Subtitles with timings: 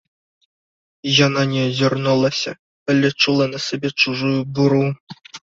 [1.25, 2.51] Яна не азірнулася,
[2.95, 4.85] але чула на сабе чужую буру.